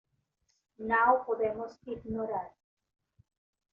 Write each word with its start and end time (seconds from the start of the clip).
Não 0.79 1.19
podemos 1.25 1.77
ignorar!". 1.85 2.51